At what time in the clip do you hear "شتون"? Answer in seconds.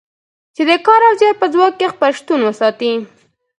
2.19-2.39